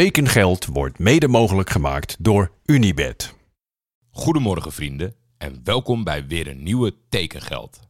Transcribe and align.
Tekengeld 0.00 0.66
wordt 0.66 0.98
mede 0.98 1.28
mogelijk 1.28 1.70
gemaakt 1.70 2.16
door 2.18 2.50
Unibed. 2.64 3.34
Goedemorgen 4.10 4.72
vrienden 4.72 5.14
en 5.38 5.60
welkom 5.64 6.04
bij 6.04 6.26
weer 6.26 6.48
een 6.48 6.62
nieuwe 6.62 6.94
Tekengeld. 7.08 7.80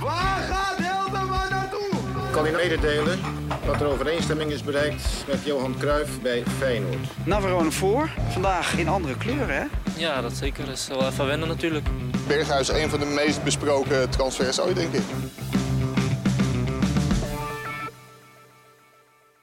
Waar 0.00 0.40
gaat 0.40 0.76
Hilterman 0.76 1.50
naartoe? 1.50 1.88
Ik 2.26 2.32
kan 2.32 2.46
u 2.46 2.50
mededelen 2.50 3.18
dat 3.66 3.80
er 3.80 3.86
overeenstemming 3.86 4.50
is 4.50 4.62
bereikt 4.62 5.24
met 5.26 5.44
Johan 5.44 5.74
Cruijff 5.78 6.20
bij 6.20 6.42
Feyenoord. 6.58 7.26
Navarone 7.26 7.70
voor. 7.70 8.10
Vandaag 8.28 8.78
in 8.78 8.88
andere 8.88 9.16
kleuren, 9.16 9.56
hè? 9.56 9.87
Ja, 9.98 10.20
dat 10.20 10.36
zeker. 10.36 10.66
Dat 10.66 10.74
is 10.74 10.88
wel 10.88 11.06
even 11.06 11.26
wennen 11.26 11.48
natuurlijk. 11.48 11.88
Berghuis 12.26 12.68
een 12.68 12.90
van 12.90 13.00
de 13.00 13.06
meest 13.06 13.44
besproken 13.44 14.10
transfers 14.10 14.60
ooit, 14.60 14.76
denk 14.76 14.92
ik. 14.92 15.02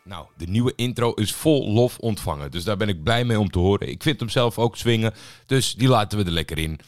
Nou, 0.03 0.25
de 0.37 0.45
nieuwe 0.47 0.73
intro 0.75 1.13
is 1.13 1.33
vol 1.33 1.71
lof 1.71 1.97
ontvangen. 1.97 2.51
Dus 2.51 2.63
daar 2.63 2.77
ben 2.77 2.89
ik 2.89 3.03
blij 3.03 3.25
mee 3.25 3.39
om 3.39 3.49
te 3.49 3.59
horen. 3.59 3.89
Ik 3.89 4.03
vind 4.03 4.19
hem 4.19 4.29
zelf 4.29 4.57
ook 4.57 4.77
swingen. 4.77 5.13
Dus 5.45 5.73
die 5.73 5.87
laten 5.87 6.17
we 6.17 6.23
er 6.25 6.31
lekker 6.31 6.57
in. 6.57 6.79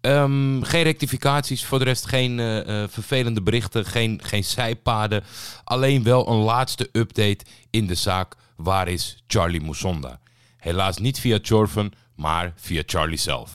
Ehm, 0.00 0.62
geen 0.62 0.82
rectificaties, 0.82 1.64
voor 1.64 1.78
de 1.78 1.84
rest 1.84 2.06
geen 2.06 2.40
eh, 2.40 2.82
eh, 2.82 2.88
vervelende 2.88 3.42
berichten, 3.42 3.84
geen, 3.84 4.20
geen 4.22 4.44
zijpaden. 4.44 5.24
Alleen 5.64 6.02
wel 6.02 6.28
een 6.28 6.42
laatste 6.42 6.88
update 6.92 7.44
in 7.70 7.86
de 7.86 7.94
zaak. 7.94 8.34
Waar 8.56 8.88
is 8.88 9.22
Charlie 9.26 9.60
Musonda? 9.60 10.20
Helaas 10.56 10.98
niet 10.98 11.20
via 11.20 11.38
Jorven, 11.42 11.92
maar 12.16 12.52
via 12.54 12.82
Charlie 12.86 13.18
zelf. 13.18 13.54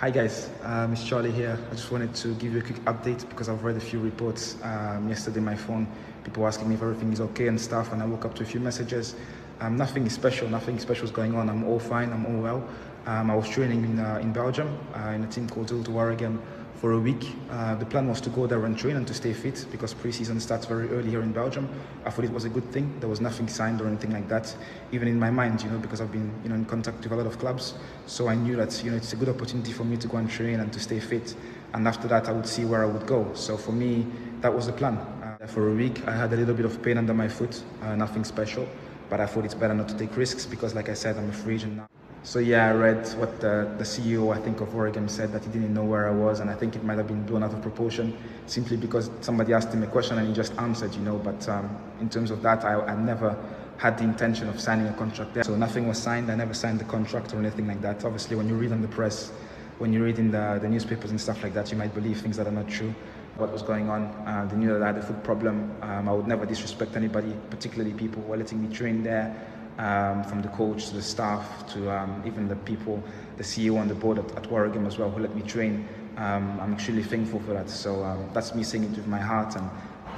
Hi 0.00 0.10
guys, 0.10 0.48
um, 0.64 0.92
it's 0.92 1.04
Charlie 1.04 1.30
here. 1.30 1.58
I 1.70 1.74
just 1.74 1.90
wanted 1.90 2.14
to 2.14 2.28
give 2.28 2.52
you 2.52 2.58
a 2.58 2.62
quick 2.62 2.84
update 2.84 3.28
because 3.28 3.48
I've 3.48 3.64
read 3.64 3.76
a 3.76 3.80
few 3.80 4.02
reports 4.02 4.56
um, 4.62 5.08
yesterday. 5.08 5.40
My 5.40 5.56
phone, 5.56 5.86
people 6.24 6.44
asking 6.44 6.68
me 6.68 6.74
if 6.74 6.82
everything 6.82 7.12
is 7.12 7.20
okay 7.20 7.46
and 7.46 7.60
stuff, 7.60 7.92
and 7.92 8.02
I 8.02 8.06
woke 8.06 8.24
up 8.24 8.34
to 8.34 8.42
a 8.42 8.46
few 8.46 8.60
messages. 8.60 9.14
Um, 9.60 9.76
nothing 9.76 10.10
special. 10.10 10.48
Nothing 10.48 10.80
special 10.80 11.04
is 11.04 11.12
going 11.12 11.36
on. 11.36 11.48
I'm 11.48 11.62
all 11.64 11.78
fine. 11.78 12.12
I'm 12.12 12.26
all 12.26 12.42
well. 12.42 12.64
Um, 13.06 13.30
I 13.30 13.36
was 13.36 13.48
training 13.48 13.84
in 13.84 13.98
uh, 14.00 14.18
in 14.22 14.32
Belgium 14.32 14.76
uh, 14.94 15.14
in 15.14 15.22
a 15.22 15.26
team 15.26 15.48
called 15.48 15.68
Zulte 15.68 15.92
Waregem 15.92 16.38
for 16.82 16.92
a 16.94 16.98
week. 16.98 17.30
Uh, 17.48 17.76
the 17.76 17.86
plan 17.86 18.08
was 18.08 18.20
to 18.20 18.28
go 18.30 18.44
there 18.44 18.64
and 18.64 18.76
train 18.76 18.96
and 18.96 19.06
to 19.06 19.14
stay 19.14 19.32
fit 19.32 19.64
because 19.70 19.94
preseason 19.94 20.40
starts 20.40 20.66
very 20.66 20.88
early 20.88 21.10
here 21.10 21.22
in 21.22 21.30
Belgium. 21.30 21.68
I 22.04 22.10
thought 22.10 22.24
it 22.24 22.32
was 22.32 22.44
a 22.44 22.48
good 22.48 22.68
thing. 22.72 22.92
There 22.98 23.08
was 23.08 23.20
nothing 23.20 23.46
signed 23.46 23.80
or 23.80 23.86
anything 23.86 24.12
like 24.12 24.28
that, 24.28 24.52
even 24.90 25.06
in 25.06 25.16
my 25.16 25.30
mind, 25.30 25.62
you 25.62 25.70
know, 25.70 25.78
because 25.78 26.00
I've 26.00 26.10
been, 26.10 26.34
you 26.42 26.48
know, 26.48 26.56
in 26.56 26.64
contact 26.64 27.04
with 27.04 27.12
a 27.12 27.14
lot 27.14 27.26
of 27.26 27.38
clubs. 27.38 27.74
So 28.06 28.26
I 28.26 28.34
knew 28.34 28.56
that, 28.56 28.82
you 28.82 28.90
know, 28.90 28.96
it's 28.96 29.12
a 29.12 29.16
good 29.16 29.28
opportunity 29.28 29.70
for 29.70 29.84
me 29.84 29.96
to 29.96 30.08
go 30.08 30.16
and 30.16 30.28
train 30.28 30.58
and 30.58 30.72
to 30.72 30.80
stay 30.80 30.98
fit. 30.98 31.36
And 31.72 31.86
after 31.86 32.08
that, 32.08 32.28
I 32.28 32.32
would 32.32 32.48
see 32.48 32.64
where 32.64 32.82
I 32.82 32.86
would 32.86 33.06
go. 33.06 33.30
So 33.34 33.56
for 33.56 33.70
me, 33.70 34.04
that 34.40 34.52
was 34.52 34.66
the 34.66 34.72
plan. 34.72 34.96
Uh, 34.98 35.46
for 35.46 35.68
a 35.68 35.74
week, 35.74 36.02
I 36.08 36.16
had 36.16 36.32
a 36.32 36.36
little 36.36 36.54
bit 36.54 36.66
of 36.66 36.82
pain 36.82 36.98
under 36.98 37.14
my 37.14 37.28
foot, 37.28 37.62
uh, 37.82 37.94
nothing 37.94 38.24
special. 38.24 38.66
But 39.08 39.20
I 39.20 39.26
thought 39.26 39.44
it's 39.44 39.54
better 39.54 39.74
not 39.74 39.88
to 39.90 39.96
take 39.96 40.16
risks 40.16 40.46
because, 40.46 40.74
like 40.74 40.88
I 40.88 40.94
said, 40.94 41.16
I'm 41.16 41.30
a 41.30 41.32
free 41.32 41.54
agent 41.54 41.76
now. 41.76 41.86
So 42.24 42.38
yeah, 42.38 42.68
I 42.68 42.72
read 42.72 43.08
what 43.18 43.40
the, 43.40 43.68
the 43.78 43.84
CEO, 43.84 44.32
I 44.32 44.38
think, 44.40 44.60
of 44.60 44.74
Oregon 44.76 45.08
said 45.08 45.32
that 45.32 45.42
he 45.44 45.50
didn't 45.50 45.74
know 45.74 45.82
where 45.82 46.06
I 46.06 46.12
was, 46.12 46.38
and 46.38 46.48
I 46.48 46.54
think 46.54 46.76
it 46.76 46.84
might 46.84 46.96
have 46.96 47.08
been 47.08 47.24
blown 47.24 47.42
out 47.42 47.52
of 47.52 47.60
proportion 47.62 48.16
simply 48.46 48.76
because 48.76 49.10
somebody 49.22 49.52
asked 49.52 49.72
him 49.72 49.82
a 49.82 49.88
question 49.88 50.18
and 50.18 50.28
he 50.28 50.32
just 50.32 50.56
answered, 50.56 50.94
you 50.94 51.00
know. 51.00 51.18
But 51.18 51.48
um, 51.48 51.76
in 52.00 52.08
terms 52.08 52.30
of 52.30 52.40
that, 52.42 52.64
I, 52.64 52.74
I 52.80 52.94
never 52.94 53.36
had 53.76 53.98
the 53.98 54.04
intention 54.04 54.48
of 54.48 54.60
signing 54.60 54.86
a 54.86 54.92
contract 54.92 55.34
there. 55.34 55.42
So 55.42 55.56
nothing 55.56 55.88
was 55.88 55.98
signed. 55.98 56.30
I 56.30 56.36
never 56.36 56.54
signed 56.54 56.78
the 56.78 56.84
contract 56.84 57.34
or 57.34 57.40
anything 57.40 57.66
like 57.66 57.82
that. 57.82 58.04
Obviously, 58.04 58.36
when 58.36 58.48
you 58.48 58.54
read 58.54 58.70
on 58.70 58.82
the 58.82 58.88
press, 58.88 59.30
when 59.78 59.92
you 59.92 60.04
read 60.04 60.20
in 60.20 60.30
the, 60.30 60.60
the 60.62 60.68
newspapers 60.68 61.10
and 61.10 61.20
stuff 61.20 61.42
like 61.42 61.54
that, 61.54 61.72
you 61.72 61.76
might 61.76 61.92
believe 61.92 62.20
things 62.20 62.36
that 62.36 62.46
are 62.46 62.52
not 62.52 62.68
true. 62.68 62.94
What 63.36 63.50
was 63.50 63.62
going 63.62 63.90
on? 63.90 64.04
Uh, 64.28 64.46
they 64.48 64.56
knew 64.56 64.72
that 64.72 64.82
I 64.82 64.86
had 64.88 64.98
a 64.98 65.02
foot 65.02 65.24
problem. 65.24 65.74
Um, 65.82 66.08
I 66.08 66.12
would 66.12 66.28
never 66.28 66.46
disrespect 66.46 66.94
anybody, 66.94 67.34
particularly 67.50 67.92
people 67.94 68.22
who 68.22 68.28
were 68.28 68.36
letting 68.36 68.62
me 68.62 68.72
train 68.72 69.02
there 69.02 69.34
um, 69.78 70.22
from 70.24 70.42
the 70.42 70.48
coach 70.48 70.88
to 70.88 70.94
the 70.94 71.02
staff 71.02 71.66
to 71.72 71.90
um, 71.90 72.22
even 72.26 72.48
the 72.48 72.56
people, 72.56 73.02
the 73.36 73.42
CEO 73.42 73.78
on 73.78 73.88
the 73.88 73.94
board 73.94 74.18
at, 74.18 74.30
at 74.36 74.44
Warringam 74.44 74.86
as 74.86 74.98
well, 74.98 75.10
who 75.10 75.20
let 75.20 75.34
me 75.34 75.42
train. 75.42 75.88
Um, 76.16 76.58
I'm 76.60 76.74
extremely 76.74 77.02
thankful 77.02 77.40
for 77.40 77.54
that. 77.54 77.70
So 77.70 78.04
um, 78.04 78.28
that's 78.34 78.54
me 78.54 78.62
saying 78.62 78.84
it 78.84 78.90
with 78.90 79.06
my 79.06 79.18
heart, 79.18 79.56
and 79.56 79.68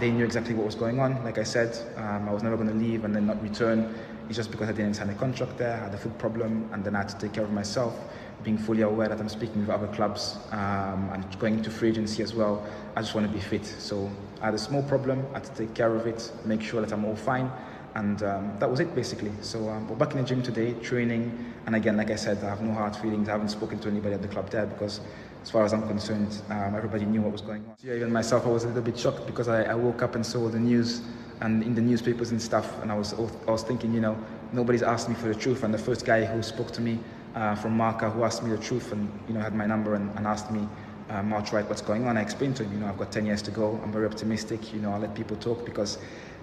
they 0.01 0.11
knew 0.11 0.25
exactly 0.25 0.55
what 0.55 0.67
was 0.67 0.75
going 0.75 0.99
on. 0.99 1.23
Like 1.25 1.39
I 1.39 1.45
said, 1.45 1.77
um, 1.97 2.29
I 2.29 2.33
was 2.33 2.43
never 2.43 2.57
going 2.57 2.69
to 2.69 2.75
leave 2.75 3.05
and 3.05 3.15
then 3.15 3.27
not 3.27 3.41
return. 3.43 3.95
It's 4.27 4.37
just 4.37 4.51
because 4.51 4.69
I 4.69 4.73
didn't 4.73 4.95
sign 4.95 5.11
a 5.11 5.15
contract 5.15 5.59
there, 5.59 5.75
I 5.75 5.85
had 5.85 5.95
a 5.95 5.99
foot 5.99 6.17
problem, 6.19 6.69
and 6.73 6.83
then 6.83 6.97
I 6.97 7.01
had 7.01 7.11
to 7.11 7.19
take 7.19 7.35
care 7.35 7.45
of 7.45 7.53
myself. 7.53 7.95
Being 8.43 8.59
fully 8.59 8.83
aware 8.83 9.09
that 9.09 9.21
I'm 9.21 9.29
speaking 9.29 9.61
with 9.61 9.71
other 9.71 9.87
clubs 9.89 10.37
um, 10.51 11.11
and 11.13 11.39
going 11.39 11.55
into 11.55 11.71
free 11.71 11.91
agency 11.91 12.23
as 12.23 12.35
well, 12.35 12.67
I 12.97 13.01
just 13.01 13.15
want 13.15 13.27
to 13.27 13.33
be 13.33 13.41
fit. 13.41 13.65
So 13.65 14.11
I 14.41 14.47
had 14.47 14.55
a 14.55 14.59
small 14.59 14.83
problem, 14.83 15.25
I 15.31 15.35
had 15.35 15.45
to 15.45 15.55
take 15.55 15.75
care 15.75 15.95
of 15.95 16.07
it, 16.07 16.33
make 16.45 16.63
sure 16.63 16.81
that 16.81 16.93
I'm 16.93 17.05
all 17.05 17.17
fine 17.17 17.51
and 17.95 18.23
um, 18.23 18.53
that 18.59 18.71
was 18.71 18.81
it 18.81 18.95
basically. 18.95 19.33
So 19.41 19.69
um, 19.69 19.89
we're 19.89 19.97
back 19.97 20.13
in 20.13 20.19
the 20.19 20.25
gym 20.25 20.43
today, 20.43 20.75
training, 20.75 21.53
and 21.67 21.77
again, 21.77 21.97
like 21.97 22.11
I 22.11 22.17
said, 22.17 22.43
I 22.43 22.49
have 22.49 22.61
no 22.63 22.73
hard 22.73 22.97
feelings. 22.97 23.29
I 23.29 23.33
haven't 23.33 23.51
spoken 23.51 23.79
to 23.81 23.89
anybody 23.89 24.15
at 24.15 24.23
the 24.23 24.29
club 24.29 24.51
there 24.51 24.67
because, 24.67 25.01
as 25.43 25.51
far 25.51 25.65
as 25.65 25.73
I'm 25.73 25.87
concerned, 25.87 26.43
um, 26.51 26.75
everybody 26.75 27.05
knew 27.05 27.23
what 27.23 27.33
was 27.33 27.41
going 27.43 27.65
on. 27.67 27.77
Yeah, 27.83 27.95
even 27.95 28.13
myself, 28.13 28.47
I 28.47 28.49
was 28.49 28.65
a 28.65 28.69
little 28.69 28.83
bit 28.83 28.99
shocked 28.99 29.27
because 29.27 29.49
I, 29.49 29.65
I 29.65 29.75
woke 29.75 30.03
up 30.03 30.15
and 30.15 30.25
saw 30.27 30.49
the 30.49 30.59
news 30.59 31.03
and 31.41 31.63
in 31.63 31.75
the 31.75 31.83
newspapers 31.83 32.31
and 32.31 32.41
stuff, 32.41 32.81
and 32.83 32.91
I 32.91 32.99
was 32.99 33.15
I 33.15 33.51
was 33.51 33.63
thinking, 33.63 33.95
you 33.95 34.01
know, 34.01 34.17
nobody's 34.53 34.83
asked 34.83 35.09
me 35.09 35.15
for 35.15 35.29
the 35.29 35.35
truth, 35.35 35.63
and 35.63 35.73
the 35.73 35.79
first 35.79 36.05
guy 36.05 36.25
who 36.25 36.43
spoke 36.43 36.73
to 36.73 36.81
me 36.81 36.99
uh, 37.35 37.55
from 37.55 37.77
Marca 37.77 38.11
who 38.11 38.25
asked 38.25 38.43
me 38.43 38.51
the 38.51 38.63
truth 38.63 38.93
and 38.93 39.09
you 39.29 39.35
know 39.35 39.41
had 39.41 39.55
my 39.55 39.67
number 39.67 39.95
and, 39.95 40.11
and 40.17 40.27
asked 40.27 40.51
me. 40.51 40.67
Um, 41.11 41.31
right, 41.33 41.69
what's 41.69 41.83
going 41.83 42.09
on. 42.09 42.17
I 42.17 42.23
explained 42.23 42.57
to 42.57 42.65
him, 42.65 42.73
you 42.73 42.79
know, 42.79 42.87
I've 42.87 42.97
got 42.97 43.13
10 43.13 43.27
years 43.27 43.43
to 43.43 43.51
go. 43.51 43.79
I'm 43.85 43.93
very 43.93 44.07
optimistic. 44.07 44.73
You 44.73 44.81
know, 44.81 44.91
I 44.91 44.97
let 44.97 45.15
people 45.15 45.37
talk 45.37 45.67
because 45.67 45.99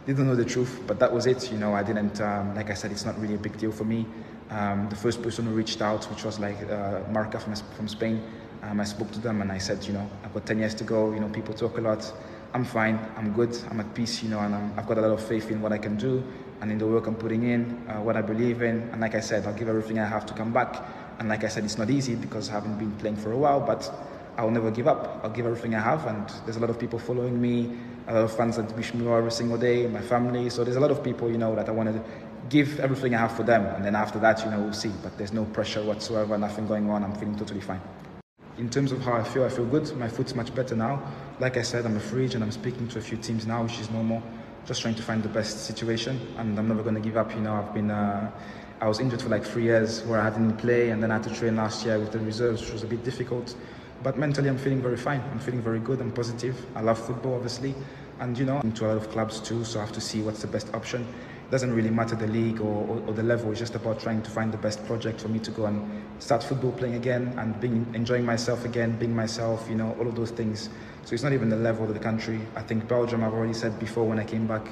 don't 0.08 0.28
know 0.28 0.36
the 0.36 0.46
truth, 0.46 0.82
but 0.88 1.00
that 1.00 1.12
was 1.14 1.28
it. 1.28 1.52
You 1.52 1.58
know, 1.58 1.74
I 1.74 1.84
didn't, 1.84 2.20
um, 2.22 2.56
like 2.56 2.70
I 2.70 2.74
said, 2.74 2.92
it's 2.92 3.06
not 3.06 3.20
really 3.20 3.36
a 3.36 3.38
big 3.38 3.58
deal 3.58 3.72
for 3.72 3.84
me. 3.84 4.06
Um, 4.50 4.90
the 4.90 4.96
first 4.96 5.22
person 5.22 5.46
who 5.46 5.52
reached 5.52 5.82
out, 5.82 6.06
which 6.10 6.24
was 6.24 6.40
like 6.40 6.62
uh, 6.70 7.02
Marca 7.12 7.40
from, 7.40 7.56
from 7.56 7.88
Spain, 7.88 8.22
um, 8.64 8.80
I 8.80 8.84
spoke 8.84 9.12
to 9.12 9.20
them 9.20 9.42
and 9.42 9.52
I 9.52 9.58
said, 9.58 9.86
you 9.86 9.94
know, 9.94 10.10
I've 10.24 10.34
got 10.34 10.46
10 10.46 10.60
years 10.60 10.76
to 10.76 10.84
go. 10.84 11.14
You 11.14 11.20
know, 11.20 11.30
people 11.30 11.54
talk 11.54 11.78
a 11.78 11.82
lot. 11.82 12.12
I'm 12.54 12.66
fine. 12.66 13.00
I'm 13.16 13.32
good. 13.32 13.58
I'm 13.70 13.80
at 13.80 13.94
peace. 13.94 14.24
You 14.24 14.30
know, 14.30 14.40
and 14.40 14.54
i 14.54 14.60
have 14.76 14.88
got 14.88 14.98
a 14.98 15.02
lot 15.02 15.12
of 15.12 15.24
faith 15.24 15.52
in 15.52 15.62
what 15.62 15.72
I 15.72 15.78
can 15.78 15.98
do 15.98 16.24
and 16.62 16.72
in 16.72 16.78
the 16.78 16.86
work 16.86 17.08
I'm 17.08 17.16
putting 17.16 17.44
in, 17.44 17.84
uh, 17.90 18.02
what 18.02 18.16
I 18.16 18.22
believe 18.22 18.62
in. 18.62 18.82
And 18.92 19.02
like 19.02 19.16
I 19.16 19.20
said, 19.20 19.48
I'll 19.48 19.54
give 19.54 19.68
everything 19.68 20.00
I 20.00 20.06
have 20.06 20.26
to 20.28 20.34
come 20.34 20.54
back. 20.54 20.84
And 21.20 21.28
like 21.28 21.44
I 21.44 21.48
said, 21.48 21.64
it's 21.64 21.78
not 21.78 21.90
easy 21.90 22.16
because 22.16 22.50
I 22.50 22.54
haven't 22.54 22.78
been 22.78 22.92
playing 22.94 23.16
for 23.16 23.32
a 23.32 23.38
while, 23.38 23.60
but 23.60 23.92
I'll 24.38 24.52
never 24.52 24.72
give 24.72 24.88
up. 24.88 25.20
I'll 25.24 25.30
give 25.30 25.46
everything 25.46 25.76
I 25.76 25.80
have, 25.80 26.06
and 26.08 26.28
there's 26.46 26.58
a 26.58 26.60
lot 26.60 26.70
of 26.70 26.80
people 26.80 27.00
following 27.00 27.40
me, 27.42 27.78
a 28.08 28.14
lot 28.14 28.24
of 28.24 28.36
fans 28.36 28.58
that 28.58 28.76
wish 28.76 28.94
me 28.94 29.06
well 29.06 29.18
every 29.18 29.32
single 29.32 29.58
day, 29.58 29.88
my 29.88 30.02
family. 30.02 30.50
So 30.50 30.64
there's 30.64 30.78
a 30.78 30.80
lot 30.80 30.92
of 30.92 31.04
people, 31.04 31.30
you 31.30 31.38
know, 31.38 31.56
that 31.56 31.68
I 31.68 31.72
want 31.72 31.94
to 31.94 32.04
give 32.50 32.80
everything 32.80 33.14
I 33.14 33.20
have 33.20 33.36
for 33.36 33.44
them, 33.44 33.66
and 33.66 33.84
then 33.84 33.96
after 33.96 34.20
that, 34.20 34.44
you 34.44 34.52
know, 34.52 34.60
we'll 34.60 34.74
see. 34.74 34.92
But 35.04 35.18
there's 35.18 35.34
no 35.34 35.46
pressure 35.46 35.84
whatsoever, 35.84 36.38
nothing 36.38 36.68
going 36.68 36.90
on. 36.90 37.04
I'm 37.04 37.16
feeling 37.16 37.38
totally 37.38 37.62
fine. 37.62 37.82
In 38.58 38.70
terms 38.70 38.92
of 38.92 39.02
how 39.02 39.14
I 39.14 39.24
feel, 39.24 39.44
I 39.44 39.50
feel 39.50 39.66
good. 39.66 39.96
My 39.98 40.08
foot's 40.08 40.36
much 40.36 40.54
better 40.54 40.76
now. 40.76 41.02
Like 41.40 41.58
I 41.58 41.62
said, 41.62 41.86
I'm 41.86 41.98
a 41.98 42.00
free 42.00 42.26
agent. 42.26 42.44
I'm 42.44 42.52
speaking 42.52 42.88
to 42.90 43.00
a 43.00 43.02
few 43.02 43.18
teams 43.18 43.46
now, 43.48 43.64
which 43.64 43.80
is 43.80 43.90
normal. 43.90 44.22
Just 44.66 44.82
trying 44.82 44.96
to 44.96 45.02
find 45.02 45.24
the 45.24 45.30
best 45.30 45.66
situation, 45.66 46.20
and 46.38 46.58
I'm 46.58 46.68
never 46.68 46.84
going 46.84 46.96
to 46.96 47.02
give 47.02 47.18
up. 47.18 47.34
You 47.34 47.42
know, 47.42 47.56
I've 47.56 47.74
been. 47.74 47.92
Uh, 47.92 48.32
I 48.80 48.88
was 48.88 49.00
injured 49.00 49.22
for 49.22 49.30
like 49.30 49.46
three 49.46 49.64
years 49.64 50.02
where 50.06 50.20
I 50.20 50.32
didn't 50.32 50.58
play, 50.58 50.90
and 50.90 51.04
then 51.04 51.12
I 51.12 51.16
had 51.16 51.24
to 51.26 51.36
train 51.36 51.56
last 51.56 51.86
year 51.86 52.00
with 52.00 52.12
the 52.12 52.20
reserves, 52.20 52.62
which 52.62 52.74
was 52.74 52.84
a 52.84 52.88
bit 52.88 53.04
difficult. 53.04 53.56
But 54.04 54.18
mentally, 54.18 54.50
I'm 54.50 54.58
feeling 54.58 54.82
very 54.82 54.98
fine. 54.98 55.22
I'm 55.32 55.40
feeling 55.40 55.62
very 55.62 55.80
good. 55.80 56.02
I'm 56.02 56.12
positive. 56.12 56.66
I 56.76 56.82
love 56.82 56.98
football, 56.98 57.36
obviously, 57.36 57.76
and 58.20 58.38
you 58.38 58.46
know, 58.46 58.58
I'm 58.58 58.68
into 58.68 58.86
a 58.86 58.88
lot 58.88 58.98
of 58.98 59.12
clubs 59.12 59.40
too. 59.40 59.64
So 59.64 59.80
I 59.80 59.86
have 59.86 59.94
to 59.94 60.02
see 60.02 60.22
what's 60.22 60.42
the 60.42 60.48
best 60.48 60.74
option. 60.74 61.02
It 61.02 61.52
doesn't 61.52 61.74
really 61.74 61.92
matter 61.92 62.16
the 62.16 62.28
league 62.28 62.62
or, 62.62 62.88
or, 62.88 63.04
or, 63.08 63.14
the 63.14 63.22
level. 63.22 63.52
It's 63.52 63.60
just 63.60 63.76
about 63.76 64.00
trying 64.00 64.24
to 64.24 64.32
find 64.32 64.52
the 64.52 64.58
best 64.58 64.84
project 64.88 65.22
for 65.22 65.28
me 65.28 65.38
to 65.40 65.52
go 65.52 65.66
and 65.66 66.02
start 66.20 66.42
football 66.42 66.72
playing 66.72 66.96
again 66.96 67.34
and 67.38 67.60
being 67.60 67.86
enjoying 67.94 68.26
myself 68.26 68.66
again, 68.66 68.98
being 68.98 69.16
myself. 69.16 69.68
You 69.70 69.76
know, 69.76 69.96
all 70.00 70.08
of 70.08 70.16
those 70.16 70.32
things. 70.32 70.70
So 71.06 71.14
it's 71.14 71.24
not 71.24 71.34
even 71.34 71.50
the 71.50 71.58
level 71.58 71.86
of 71.86 71.94
the 71.94 72.00
country. 72.00 72.40
I 72.56 72.62
think 72.64 72.88
Belgium. 72.88 73.24
I've 73.24 73.34
already 73.34 73.54
said 73.54 73.80
before 73.80 74.06
when 74.06 74.18
I 74.18 74.24
came 74.24 74.48
back, 74.48 74.66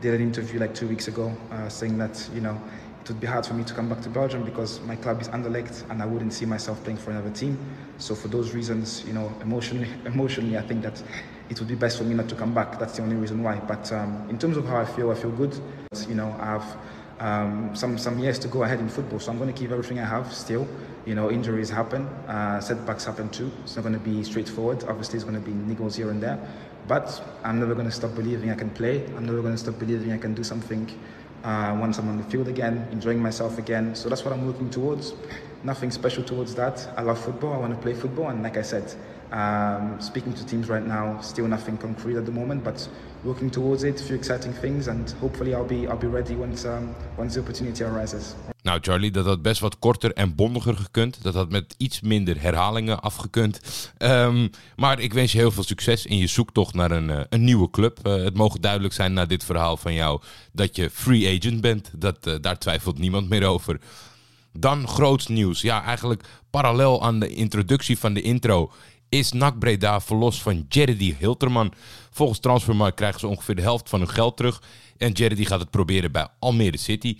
did 0.00 0.14
an 0.14 0.22
interview 0.22 0.58
like 0.58 0.74
two 0.74 0.88
weeks 0.88 1.08
ago, 1.08 1.36
uh, 1.50 1.68
saying 1.68 1.98
that 1.98 2.30
you 2.32 2.40
know 2.40 2.58
it 3.02 3.08
would 3.08 3.20
be 3.20 3.26
hard 3.26 3.46
for 3.46 3.54
me 3.54 3.64
to 3.64 3.72
come 3.72 3.88
back 3.88 4.02
to 4.02 4.10
Belgium 4.10 4.44
because 4.44 4.80
my 4.82 4.94
club 4.94 5.20
is 5.20 5.28
underlegged 5.28 5.88
and 5.90 6.02
I 6.02 6.06
wouldn't 6.06 6.32
see 6.34 6.44
myself 6.44 6.82
playing 6.84 6.98
for 6.98 7.10
another 7.10 7.30
team. 7.30 7.58
So 7.98 8.14
for 8.14 8.28
those 8.28 8.52
reasons, 8.52 9.04
you 9.06 9.14
know, 9.14 9.32
emotionally, 9.40 9.88
emotionally, 10.04 10.58
I 10.58 10.62
think 10.62 10.82
that 10.82 11.02
it 11.48 11.58
would 11.58 11.68
be 11.68 11.74
best 11.74 11.98
for 11.98 12.04
me 12.04 12.14
not 12.14 12.28
to 12.28 12.34
come 12.34 12.52
back. 12.52 12.78
That's 12.78 12.96
the 12.96 13.02
only 13.02 13.16
reason 13.16 13.42
why. 13.42 13.58
But 13.58 13.90
um, 13.92 14.26
in 14.28 14.38
terms 14.38 14.56
of 14.56 14.66
how 14.66 14.76
I 14.76 14.84
feel, 14.84 15.10
I 15.10 15.14
feel 15.14 15.30
good. 15.30 15.58
You 16.08 16.14
know, 16.14 16.36
I 16.38 16.46
have 16.46 16.76
um, 17.20 17.74
some 17.74 17.98
some 17.98 18.18
years 18.18 18.38
to 18.40 18.48
go 18.48 18.62
ahead 18.62 18.80
in 18.80 18.88
football, 18.88 19.18
so 19.18 19.30
I'm 19.32 19.38
going 19.38 19.52
to 19.52 19.58
keep 19.58 19.70
everything 19.70 19.98
I 19.98 20.06
have 20.06 20.32
still. 20.32 20.66
You 21.04 21.14
know, 21.14 21.30
injuries 21.30 21.70
happen, 21.70 22.06
uh, 22.28 22.60
setbacks 22.60 23.04
happen 23.04 23.28
too. 23.30 23.50
It's 23.64 23.76
not 23.76 23.82
going 23.82 23.94
to 23.94 24.00
be 24.00 24.22
straightforward. 24.22 24.84
Obviously, 24.84 25.16
it's 25.16 25.24
going 25.24 25.42
to 25.42 25.50
be 25.50 25.52
niggles 25.52 25.96
here 25.96 26.10
and 26.10 26.22
there. 26.22 26.38
But 26.86 27.22
I'm 27.44 27.58
never 27.58 27.74
going 27.74 27.86
to 27.86 27.92
stop 27.92 28.14
believing 28.14 28.50
I 28.50 28.54
can 28.54 28.70
play. 28.70 29.04
I'm 29.16 29.26
never 29.26 29.40
going 29.42 29.54
to 29.54 29.58
stop 29.58 29.78
believing 29.78 30.12
I 30.12 30.18
can 30.18 30.34
do 30.34 30.44
something 30.44 30.88
uh, 31.44 31.76
once 31.80 31.98
I'm 31.98 32.08
on 32.08 32.16
the 32.18 32.24
field 32.24 32.48
again, 32.48 32.86
enjoying 32.92 33.20
myself 33.20 33.58
again. 33.58 33.94
So 33.94 34.08
that's 34.08 34.24
what 34.24 34.32
I'm 34.32 34.46
working 34.46 34.70
towards. 34.70 35.14
nothing 35.62 35.90
special 35.90 36.22
towards 36.24 36.54
that. 36.54 36.88
I 36.96 37.02
love 37.02 37.18
football. 37.22 37.52
I 37.52 37.58
want 37.58 37.74
to 37.74 37.80
play 37.80 37.94
football, 37.94 38.28
and 38.28 38.42
like 38.42 38.56
I 38.56 38.62
said, 38.62 38.94
um, 39.32 40.00
speaking 40.00 40.34
to 40.34 40.44
teams 40.46 40.68
right 40.68 40.86
now, 40.86 41.20
still 41.20 41.46
nothing 41.46 41.78
concrete 41.78 42.16
at 42.16 42.24
the 42.24 42.32
moment, 42.32 42.62
but 42.62 42.88
working 43.22 43.50
towards 43.50 43.82
it. 43.82 44.02
Few 44.02 44.16
exciting 44.16 44.54
things, 44.60 44.88
and 44.88 45.14
hopefully 45.20 45.54
I'll 45.54 45.66
be 45.66 45.86
I'll 45.86 45.98
be 45.98 46.06
ready 46.06 46.34
once 46.34 46.68
um, 46.68 46.94
once 47.16 47.34
the 47.34 47.40
opportunity 47.40 47.84
arises. 47.84 48.34
Nou, 48.62 48.78
Charlie, 48.80 49.10
dat 49.10 49.24
had 49.24 49.42
best 49.42 49.60
wat 49.60 49.78
korter 49.78 50.12
en 50.12 50.34
bondiger 50.34 50.76
gekund. 50.76 51.22
Dat 51.22 51.34
had 51.34 51.50
met 51.50 51.74
iets 51.76 52.00
minder 52.00 52.40
herhalingen 52.40 53.00
afgekund. 53.02 53.60
Um, 53.98 54.50
maar 54.76 55.00
ik 55.00 55.12
wens 55.12 55.32
je 55.32 55.38
heel 55.38 55.50
veel 55.50 55.62
succes 55.62 56.06
in 56.06 56.16
je 56.16 56.26
zoektocht 56.26 56.74
naar 56.74 56.90
een, 56.90 57.08
uh, 57.08 57.20
een 57.28 57.44
nieuwe 57.44 57.70
club. 57.70 57.98
Uh, 58.06 58.14
het 58.24 58.34
mogen 58.34 58.60
duidelijk 58.60 58.94
zijn 58.94 59.12
na 59.12 59.26
dit 59.26 59.44
verhaal 59.44 59.76
van 59.76 59.94
jou 59.94 60.20
dat 60.52 60.76
je 60.76 60.90
free 60.90 61.36
agent 61.38 61.60
bent. 61.60 61.90
Dat, 61.96 62.26
uh, 62.26 62.34
daar 62.40 62.58
twijfelt 62.58 62.98
niemand 62.98 63.28
meer 63.28 63.46
over. 63.46 63.80
Dan 64.52 64.88
groots 64.88 65.26
nieuws. 65.26 65.60
Ja, 65.60 65.84
eigenlijk 65.84 66.24
parallel 66.50 67.02
aan 67.02 67.18
de 67.18 67.28
introductie 67.28 67.98
van 67.98 68.14
de 68.14 68.22
intro 68.22 68.72
is 69.10 69.32
NAC 69.32 69.58
Breda 69.58 70.00
verlost 70.00 70.42
van 70.42 70.66
Jerry 70.68 71.16
Hilterman. 71.18 71.72
Volgens 72.10 72.38
Transfermarkt 72.38 72.96
krijgen 72.96 73.20
ze 73.20 73.26
ongeveer 73.26 73.54
de 73.54 73.62
helft 73.62 73.88
van 73.88 74.00
hun 74.00 74.08
geld 74.08 74.36
terug. 74.36 74.62
En 74.96 75.12
Jerry 75.12 75.44
gaat 75.44 75.60
het 75.60 75.70
proberen 75.70 76.12
bij 76.12 76.28
Almere 76.38 76.76
City. 76.76 77.18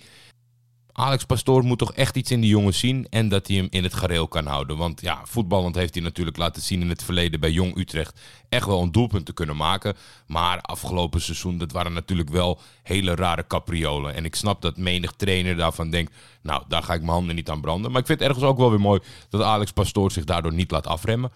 Alex 0.93 1.23
Pastoor 1.23 1.63
moet 1.63 1.77
toch 1.77 1.93
echt 1.93 2.15
iets 2.15 2.31
in 2.31 2.41
die 2.41 2.49
jongen 2.49 2.73
zien 2.73 3.07
en 3.09 3.29
dat 3.29 3.47
hij 3.47 3.55
hem 3.55 3.67
in 3.69 3.83
het 3.83 3.93
gareel 3.93 4.27
kan 4.27 4.45
houden. 4.45 4.77
Want 4.77 5.01
ja, 5.01 5.21
voetballend 5.23 5.75
heeft 5.75 5.93
hij 5.93 6.03
natuurlijk 6.03 6.37
laten 6.37 6.61
zien 6.61 6.81
in 6.81 6.89
het 6.89 7.03
verleden 7.03 7.39
bij 7.39 7.51
Jong 7.51 7.77
Utrecht 7.77 8.19
echt 8.49 8.65
wel 8.65 8.81
een 8.81 8.91
doelpunt 8.91 9.25
te 9.25 9.33
kunnen 9.33 9.55
maken. 9.55 9.95
Maar 10.27 10.61
afgelopen 10.61 11.21
seizoen, 11.21 11.57
dat 11.57 11.71
waren 11.71 11.93
natuurlijk 11.93 12.29
wel 12.29 12.59
hele 12.83 13.15
rare 13.15 13.47
capriolen. 13.47 14.15
En 14.15 14.25
ik 14.25 14.35
snap 14.35 14.61
dat 14.61 14.77
menig 14.77 15.11
trainer 15.11 15.55
daarvan 15.55 15.89
denkt, 15.89 16.13
nou, 16.41 16.63
daar 16.67 16.83
ga 16.83 16.93
ik 16.93 17.01
mijn 17.01 17.13
handen 17.13 17.35
niet 17.35 17.49
aan 17.49 17.61
branden. 17.61 17.91
Maar 17.91 18.01
ik 18.01 18.07
vind 18.07 18.19
het 18.19 18.27
ergens 18.27 18.45
ook 18.45 18.57
wel 18.57 18.69
weer 18.69 18.79
mooi 18.79 18.99
dat 19.29 19.41
Alex 19.41 19.71
Pastoor 19.71 20.11
zich 20.11 20.23
daardoor 20.23 20.53
niet 20.53 20.71
laat 20.71 20.87
afremmen. 20.87 21.31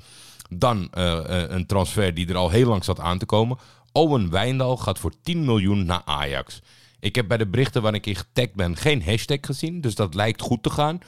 Dan 0.50 0.90
uh, 0.98 1.20
een 1.48 1.66
transfer 1.66 2.14
die 2.14 2.28
er 2.28 2.36
al 2.36 2.50
heel 2.50 2.68
lang 2.68 2.84
zat 2.84 3.00
aan 3.00 3.18
te 3.18 3.26
komen. 3.26 3.58
Owen 3.92 4.30
Wijndal 4.30 4.78
gaat 4.78 5.00
voor 5.00 5.12
10 5.24 5.46
miljoen 5.46 5.86
naar 5.86 6.02
Ajax. 6.06 6.62
Ik 7.00 7.16
heb 7.16 7.28
bij 7.28 7.38
de 7.38 7.48
berichten 7.48 7.82
waar 7.82 7.94
ik 7.94 8.06
in 8.06 8.16
getagd 8.16 8.54
ben 8.54 8.78
geen 8.78 9.04
hashtag 9.04 9.38
gezien, 9.42 9.82
dus 9.82 9.96
dat 9.96 10.14
lijkt 10.14 10.42
goed 10.42 10.64
te 10.64 10.70
gaan. 10.70 11.00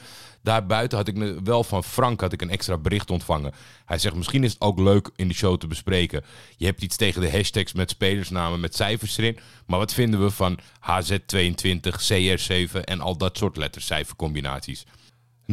Daarbuiten 0.42 0.98
had 0.98 1.08
ik 1.08 1.40
wel 1.44 1.64
van 1.64 1.84
Frank 1.84 2.20
had 2.20 2.32
ik 2.32 2.42
een 2.42 2.50
extra 2.50 2.76
bericht 2.76 3.10
ontvangen. 3.10 3.52
Hij 3.84 3.98
zegt 3.98 4.14
misschien 4.14 4.44
is 4.44 4.52
het 4.52 4.60
ook 4.60 4.78
leuk 4.78 5.10
in 5.16 5.28
de 5.28 5.34
show 5.34 5.58
te 5.58 5.66
bespreken. 5.66 6.24
Je 6.56 6.64
hebt 6.64 6.82
iets 6.82 6.96
tegen 6.96 7.20
de 7.20 7.30
hashtags 7.30 7.72
met 7.72 7.90
spelersnamen 7.90 8.60
met 8.60 8.76
cijfers 8.76 9.16
erin. 9.16 9.38
Maar 9.66 9.78
wat 9.78 9.92
vinden 9.92 10.22
we 10.22 10.30
van 10.30 10.58
HZ22, 10.80 12.12
CR7 12.12 12.80
en 12.84 13.00
al 13.00 13.16
dat 13.16 13.36
soort 13.36 13.56
lettercijfercombinaties? 13.56 14.86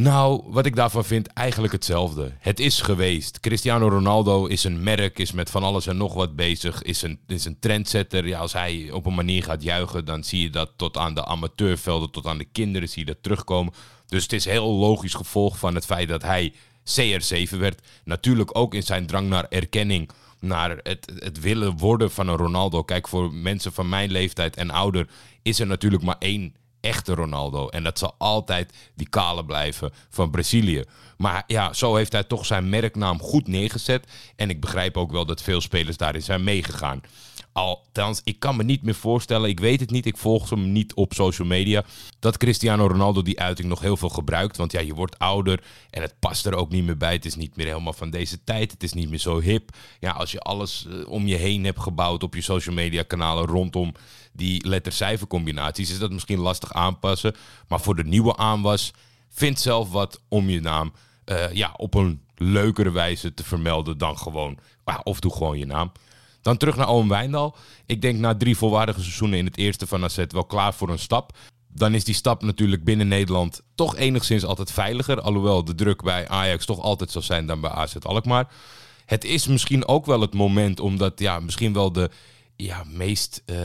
Nou, 0.00 0.42
wat 0.46 0.66
ik 0.66 0.76
daarvan 0.76 1.04
vind, 1.04 1.26
eigenlijk 1.26 1.72
hetzelfde. 1.72 2.32
Het 2.38 2.60
is 2.60 2.80
geweest. 2.80 3.40
Cristiano 3.40 3.88
Ronaldo 3.88 4.46
is 4.46 4.64
een 4.64 4.82
merk, 4.82 5.18
is 5.18 5.32
met 5.32 5.50
van 5.50 5.62
alles 5.62 5.86
en 5.86 5.96
nog 5.96 6.14
wat 6.14 6.36
bezig, 6.36 6.82
is 6.82 7.02
een, 7.02 7.18
is 7.26 7.44
een 7.44 7.58
trendsetter. 7.58 8.26
Ja, 8.26 8.38
als 8.38 8.52
hij 8.52 8.90
op 8.90 9.06
een 9.06 9.14
manier 9.14 9.42
gaat 9.42 9.62
juichen, 9.62 10.04
dan 10.04 10.24
zie 10.24 10.42
je 10.42 10.50
dat 10.50 10.70
tot 10.76 10.96
aan 10.96 11.14
de 11.14 11.24
amateurvelden, 11.24 12.10
tot 12.10 12.26
aan 12.26 12.38
de 12.38 12.44
kinderen 12.44 12.88
zie 12.88 12.98
je 12.98 13.12
dat 13.12 13.22
terugkomen. 13.22 13.72
Dus 14.06 14.22
het 14.22 14.32
is 14.32 14.44
heel 14.44 14.72
logisch 14.72 15.14
gevolg 15.14 15.58
van 15.58 15.74
het 15.74 15.84
feit 15.84 16.08
dat 16.08 16.22
hij 16.22 16.52
CR7 17.00 17.58
werd. 17.58 17.86
Natuurlijk 18.04 18.58
ook 18.58 18.74
in 18.74 18.82
zijn 18.82 19.06
drang 19.06 19.28
naar 19.28 19.46
erkenning, 19.48 20.10
naar 20.40 20.80
het, 20.82 21.12
het 21.18 21.40
willen 21.40 21.78
worden 21.78 22.10
van 22.10 22.28
een 22.28 22.36
Ronaldo. 22.36 22.82
Kijk, 22.82 23.08
voor 23.08 23.32
mensen 23.34 23.72
van 23.72 23.88
mijn 23.88 24.10
leeftijd 24.10 24.56
en 24.56 24.70
ouder 24.70 25.08
is 25.42 25.60
er 25.60 25.66
natuurlijk 25.66 26.02
maar 26.02 26.18
één 26.18 26.54
echte 26.80 27.14
Ronaldo. 27.14 27.68
En 27.68 27.82
dat 27.82 27.98
zal 27.98 28.14
altijd 28.18 28.72
die 28.94 29.08
kale 29.08 29.44
blijven 29.44 29.92
van 30.08 30.30
Brazilië. 30.30 30.84
Maar 31.16 31.44
ja, 31.46 31.72
zo 31.72 31.94
heeft 31.94 32.12
hij 32.12 32.24
toch 32.24 32.46
zijn 32.46 32.68
merknaam 32.68 33.20
goed 33.20 33.48
neergezet. 33.48 34.06
En 34.36 34.50
ik 34.50 34.60
begrijp 34.60 34.96
ook 34.96 35.12
wel 35.12 35.26
dat 35.26 35.42
veel 35.42 35.60
spelers 35.60 35.96
daarin 35.96 36.22
zijn 36.22 36.44
meegegaan. 36.44 37.00
Althans, 37.56 38.20
ik 38.24 38.38
kan 38.38 38.56
me 38.56 38.62
niet 38.62 38.82
meer 38.82 38.94
voorstellen, 38.94 39.48
ik 39.48 39.60
weet 39.60 39.80
het 39.80 39.90
niet, 39.90 40.06
ik 40.06 40.16
volg 40.16 40.50
hem 40.50 40.72
niet 40.72 40.94
op 40.94 41.14
social 41.14 41.48
media, 41.48 41.84
dat 42.18 42.36
Cristiano 42.36 42.86
Ronaldo 42.86 43.22
die 43.22 43.40
uiting 43.40 43.68
nog 43.68 43.80
heel 43.80 43.96
veel 43.96 44.08
gebruikt. 44.08 44.56
Want 44.56 44.72
ja, 44.72 44.80
je 44.80 44.94
wordt 44.94 45.18
ouder 45.18 45.64
en 45.90 46.02
het 46.02 46.14
past 46.18 46.46
er 46.46 46.54
ook 46.54 46.70
niet 46.70 46.84
meer 46.84 46.96
bij. 46.96 47.12
Het 47.12 47.24
is 47.24 47.34
niet 47.34 47.56
meer 47.56 47.66
helemaal 47.66 47.92
van 47.92 48.10
deze 48.10 48.44
tijd, 48.44 48.72
het 48.72 48.82
is 48.82 48.92
niet 48.92 49.10
meer 49.10 49.18
zo 49.18 49.40
hip. 49.40 49.70
Ja, 50.00 50.10
als 50.10 50.32
je 50.32 50.40
alles 50.40 50.86
eh, 50.86 51.08
om 51.08 51.26
je 51.26 51.34
heen 51.34 51.64
hebt 51.64 51.80
gebouwd 51.80 52.22
op 52.22 52.34
je 52.34 52.40
social 52.40 52.74
media 52.74 53.02
kanalen 53.02 53.46
rondom 53.46 53.92
die 54.32 54.66
letter-cijfer 54.66 55.26
combinaties, 55.26 55.90
is 55.90 55.98
dat 55.98 56.10
misschien 56.10 56.38
lastig 56.38 56.72
aanpassen. 56.72 57.34
Maar 57.68 57.80
voor 57.80 57.96
de 57.96 58.04
nieuwe 58.04 58.36
aanwas, 58.36 58.92
vind 59.28 59.60
zelf 59.60 59.90
wat 59.90 60.20
om 60.28 60.48
je 60.48 60.60
naam 60.60 60.92
uh, 61.26 61.52
ja, 61.52 61.74
op 61.76 61.94
een 61.94 62.20
leukere 62.34 62.90
wijze 62.90 63.34
te 63.34 63.44
vermelden 63.44 63.98
dan 63.98 64.18
gewoon, 64.18 64.58
of 65.02 65.20
doe 65.20 65.32
gewoon 65.32 65.58
je 65.58 65.66
naam. 65.66 65.92
Dan 66.46 66.56
terug 66.56 66.76
naar 66.76 66.88
Owen 66.88 67.08
Wijndal. 67.08 67.56
Ik 67.86 68.00
denk 68.00 68.18
na 68.18 68.34
drie 68.34 68.56
volwaardige 68.56 69.00
seizoenen 69.00 69.38
in 69.38 69.44
het 69.44 69.56
eerste 69.56 69.86
van 69.86 70.04
AZ 70.04 70.24
wel 70.28 70.44
klaar 70.44 70.74
voor 70.74 70.88
een 70.88 70.98
stap. 70.98 71.36
Dan 71.68 71.94
is 71.94 72.04
die 72.04 72.14
stap 72.14 72.42
natuurlijk 72.42 72.84
binnen 72.84 73.08
Nederland 73.08 73.62
toch 73.74 73.96
enigszins 73.96 74.44
altijd 74.44 74.72
veiliger. 74.72 75.20
Alhoewel 75.20 75.64
de 75.64 75.74
druk 75.74 76.02
bij 76.02 76.28
Ajax 76.28 76.66
toch 76.66 76.80
altijd 76.80 77.10
zal 77.10 77.22
zijn 77.22 77.46
dan 77.46 77.60
bij 77.60 77.70
AZ 77.70 77.96
Alkmaar. 78.02 78.52
Het 79.04 79.24
is 79.24 79.46
misschien 79.46 79.86
ook 79.88 80.06
wel 80.06 80.20
het 80.20 80.34
moment 80.34 80.80
omdat 80.80 81.18
ja, 81.20 81.40
misschien 81.40 81.72
wel 81.72 81.92
de 81.92 82.10
ja, 82.56 82.84
meest 82.86 83.42
uh, 83.46 83.58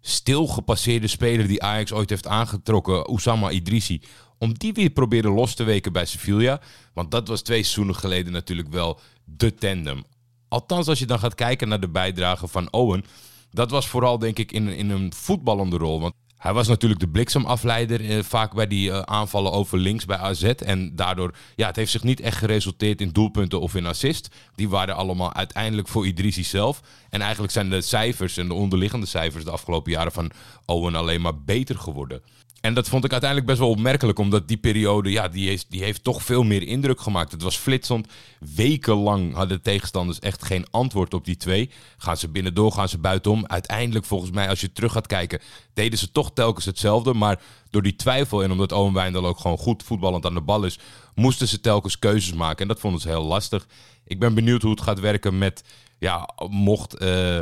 stilgepasseerde 0.00 1.06
speler 1.06 1.46
die 1.46 1.62
Ajax 1.62 1.92
ooit 1.92 2.10
heeft 2.10 2.26
aangetrokken, 2.26 3.06
Oussama 3.06 3.50
Idrissi, 3.50 4.02
om 4.38 4.58
die 4.58 4.72
weer 4.72 4.90
proberen 4.90 5.30
los 5.30 5.54
te 5.54 5.64
weken 5.64 5.92
bij 5.92 6.06
Sevilla. 6.06 6.60
Want 6.94 7.10
dat 7.10 7.28
was 7.28 7.42
twee 7.42 7.62
seizoenen 7.62 7.96
geleden 7.96 8.32
natuurlijk 8.32 8.68
wel 8.68 9.00
de 9.24 9.54
tandem. 9.54 10.04
Althans, 10.48 10.88
als 10.88 10.98
je 10.98 11.06
dan 11.06 11.18
gaat 11.18 11.34
kijken 11.34 11.68
naar 11.68 11.80
de 11.80 11.88
bijdrage 11.88 12.48
van 12.48 12.72
Owen. 12.72 13.04
Dat 13.50 13.70
was 13.70 13.86
vooral, 13.86 14.18
denk 14.18 14.38
ik, 14.38 14.52
in, 14.52 14.68
in 14.68 14.90
een 14.90 15.12
voetballende 15.12 15.76
rol. 15.76 16.00
Want 16.00 16.14
hij 16.36 16.52
was 16.52 16.68
natuurlijk 16.68 17.00
de 17.00 17.08
bliksemafleider 17.08 18.10
eh, 18.10 18.22
vaak 18.22 18.54
bij 18.54 18.66
die 18.66 18.88
uh, 18.88 18.98
aanvallen 18.98 19.52
over 19.52 19.78
links 19.78 20.04
bij 20.04 20.16
AZ. 20.16 20.42
En 20.42 20.96
daardoor, 20.96 21.34
ja, 21.56 21.66
het 21.66 21.76
heeft 21.76 21.90
zich 21.90 22.02
niet 22.02 22.20
echt 22.20 22.36
geresulteerd 22.36 23.00
in 23.00 23.10
doelpunten 23.10 23.60
of 23.60 23.74
in 23.74 23.86
assist. 23.86 24.28
Die 24.54 24.68
waren 24.68 24.96
allemaal 24.96 25.34
uiteindelijk 25.34 25.88
voor 25.88 26.06
Idrissi 26.06 26.44
zelf. 26.44 26.80
En 27.10 27.20
eigenlijk 27.20 27.52
zijn 27.52 27.70
de 27.70 27.80
cijfers 27.80 28.36
en 28.36 28.48
de 28.48 28.54
onderliggende 28.54 29.06
cijfers 29.06 29.44
de 29.44 29.50
afgelopen 29.50 29.92
jaren 29.92 30.12
van 30.12 30.30
Owen 30.64 30.94
alleen 30.94 31.20
maar 31.20 31.42
beter 31.42 31.78
geworden. 31.78 32.22
En 32.60 32.74
dat 32.74 32.88
vond 32.88 33.04
ik 33.04 33.10
uiteindelijk 33.10 33.50
best 33.50 33.62
wel 33.62 33.70
opmerkelijk, 33.70 34.18
omdat 34.18 34.48
die 34.48 34.56
periode, 34.56 35.10
ja, 35.10 35.28
die 35.28 35.60
die 35.68 35.82
heeft 35.82 36.04
toch 36.04 36.22
veel 36.22 36.42
meer 36.42 36.62
indruk 36.62 37.00
gemaakt. 37.00 37.32
Het 37.32 37.42
was 37.42 37.56
flitsend. 37.56 38.06
Wekenlang 38.54 39.34
hadden 39.34 39.62
tegenstanders 39.62 40.18
echt 40.18 40.44
geen 40.44 40.66
antwoord 40.70 41.14
op 41.14 41.24
die 41.24 41.36
twee. 41.36 41.70
Gaan 41.96 42.16
ze 42.16 42.28
binnendoor, 42.28 42.72
gaan 42.72 42.88
ze 42.88 42.98
buitenom. 42.98 43.46
Uiteindelijk, 43.46 44.04
volgens 44.04 44.30
mij, 44.30 44.48
als 44.48 44.60
je 44.60 44.72
terug 44.72 44.92
gaat 44.92 45.06
kijken, 45.06 45.40
deden 45.74 45.98
ze 45.98 46.12
toch 46.12 46.32
telkens 46.32 46.64
hetzelfde. 46.64 47.14
Maar 47.14 47.40
door 47.70 47.82
die 47.82 47.96
twijfel 47.96 48.42
en 48.42 48.50
omdat 48.50 48.72
Owen 48.72 48.92
Wijndal 48.92 49.26
ook 49.26 49.38
gewoon 49.38 49.58
goed 49.58 49.82
voetballend 49.82 50.26
aan 50.26 50.34
de 50.34 50.40
bal 50.40 50.64
is, 50.64 50.78
moesten 51.14 51.48
ze 51.48 51.60
telkens 51.60 51.98
keuzes 51.98 52.32
maken. 52.32 52.62
En 52.62 52.68
dat 52.68 52.80
vonden 52.80 53.00
ze 53.00 53.08
heel 53.08 53.24
lastig. 53.24 53.66
Ik 54.06 54.18
ben 54.18 54.34
benieuwd 54.34 54.62
hoe 54.62 54.70
het 54.70 54.80
gaat 54.80 55.00
werken 55.00 55.38
met, 55.38 55.64
ja, 55.98 56.28
mocht 56.48 57.02
uh, 57.02 57.38